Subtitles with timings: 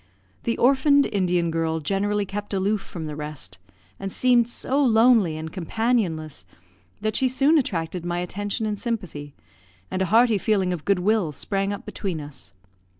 [0.45, 3.59] The orphan Indian girl generally kept aloof from the rest,
[3.99, 6.47] and seemed so lonely and companionless,
[7.01, 9.35] that she soon attracted my attention and sympathy,
[9.91, 12.51] and a hearty feeling of good will sprang up between us.